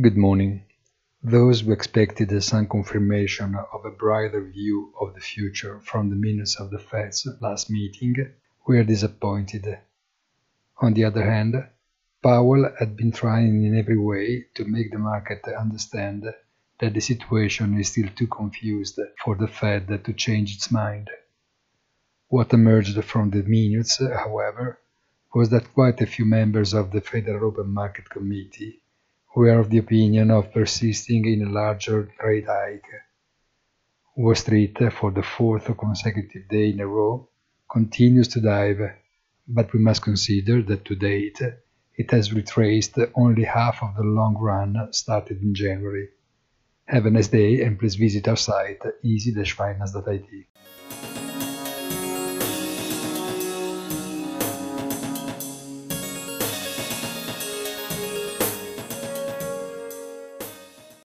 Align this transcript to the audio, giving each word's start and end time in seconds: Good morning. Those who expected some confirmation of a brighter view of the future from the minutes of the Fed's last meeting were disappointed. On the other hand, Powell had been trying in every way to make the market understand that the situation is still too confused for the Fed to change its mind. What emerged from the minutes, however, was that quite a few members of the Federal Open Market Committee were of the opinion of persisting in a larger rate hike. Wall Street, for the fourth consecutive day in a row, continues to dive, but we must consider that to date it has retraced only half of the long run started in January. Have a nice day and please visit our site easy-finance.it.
Good 0.00 0.16
morning. 0.16 0.62
Those 1.24 1.62
who 1.62 1.72
expected 1.72 2.30
some 2.44 2.68
confirmation 2.68 3.56
of 3.56 3.84
a 3.84 3.90
brighter 3.90 4.44
view 4.44 4.94
of 5.00 5.12
the 5.14 5.20
future 5.20 5.80
from 5.80 6.08
the 6.08 6.14
minutes 6.14 6.54
of 6.60 6.70
the 6.70 6.78
Fed's 6.78 7.26
last 7.40 7.68
meeting 7.68 8.14
were 8.64 8.84
disappointed. 8.84 9.80
On 10.76 10.94
the 10.94 11.02
other 11.02 11.28
hand, 11.28 11.56
Powell 12.22 12.70
had 12.78 12.96
been 12.96 13.10
trying 13.10 13.64
in 13.64 13.76
every 13.76 13.98
way 13.98 14.46
to 14.54 14.64
make 14.64 14.92
the 14.92 15.00
market 15.00 15.42
understand 15.48 16.32
that 16.78 16.94
the 16.94 17.00
situation 17.00 17.76
is 17.76 17.88
still 17.88 18.08
too 18.14 18.28
confused 18.28 19.00
for 19.24 19.34
the 19.34 19.48
Fed 19.48 20.04
to 20.04 20.12
change 20.12 20.54
its 20.54 20.70
mind. 20.70 21.10
What 22.28 22.54
emerged 22.54 23.02
from 23.02 23.30
the 23.30 23.42
minutes, 23.42 23.98
however, 23.98 24.78
was 25.34 25.50
that 25.50 25.74
quite 25.74 26.00
a 26.00 26.06
few 26.06 26.24
members 26.24 26.72
of 26.72 26.92
the 26.92 27.00
Federal 27.00 27.48
Open 27.48 27.70
Market 27.74 28.08
Committee 28.08 28.80
were 29.34 29.58
of 29.58 29.70
the 29.70 29.78
opinion 29.78 30.30
of 30.30 30.52
persisting 30.52 31.26
in 31.26 31.46
a 31.46 31.50
larger 31.50 32.10
rate 32.22 32.46
hike. 32.46 32.90
Wall 34.16 34.34
Street, 34.34 34.76
for 34.92 35.10
the 35.10 35.22
fourth 35.22 35.66
consecutive 35.78 36.48
day 36.48 36.70
in 36.70 36.80
a 36.80 36.86
row, 36.86 37.28
continues 37.70 38.28
to 38.28 38.40
dive, 38.40 38.80
but 39.46 39.72
we 39.72 39.78
must 39.78 40.02
consider 40.02 40.62
that 40.62 40.84
to 40.84 40.96
date 40.96 41.40
it 41.98 42.10
has 42.12 42.32
retraced 42.32 42.96
only 43.16 43.42
half 43.44 43.82
of 43.82 43.96
the 43.96 44.04
long 44.04 44.36
run 44.38 44.88
started 44.92 45.42
in 45.42 45.54
January. 45.54 46.08
Have 46.86 47.06
a 47.06 47.10
nice 47.10 47.28
day 47.28 47.62
and 47.62 47.78
please 47.78 47.96
visit 47.96 48.28
our 48.28 48.36
site 48.36 48.82
easy-finance.it. 49.02 50.46